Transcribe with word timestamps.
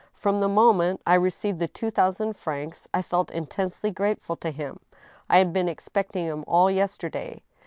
From 0.15 0.39
the 0.39 0.49
moment 0.49 0.99
I 1.05 1.13
received 1.13 1.59
the 1.59 1.67
two 1.67 1.91
thousand 1.91 2.33
francs 2.35 2.87
I 2.91 3.03
felt 3.03 3.29
intensely 3.29 3.91
grateful 3.91 4.35
to 4.37 4.49
him. 4.49 4.79
I 5.29 5.37
had 5.37 5.53
been 5.53 5.69
expecting 5.69 6.25
him 6.25 6.43
all 6.47 6.71
yesterday. 6.71 7.43